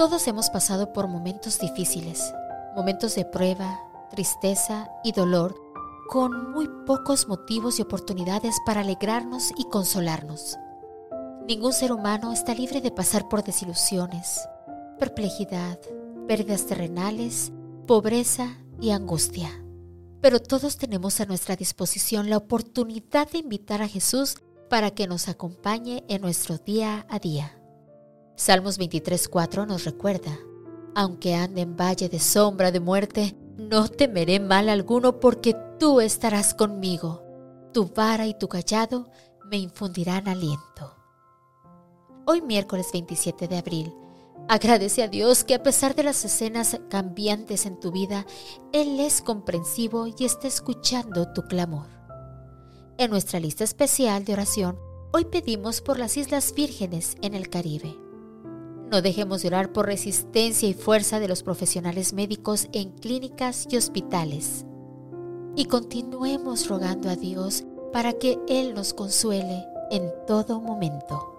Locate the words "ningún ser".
11.46-11.92